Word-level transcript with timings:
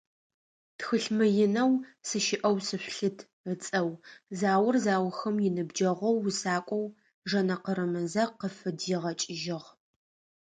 Тхылъ 0.77 1.09
мыинэу 1.17 1.71
«Сыщыӏэу 2.07 2.57
сышъулъыт» 2.67 3.17
ыцӏэу 3.51 3.91
заор 4.39 4.75
заухым 4.85 5.35
иныбджэгъоу 5.47 6.17
усакӏоу 6.27 6.85
Жэнэ 7.29 7.55
Къырымызэ 7.63 8.23
къыфыдигъэкӏыжьыгъ. 8.39 9.69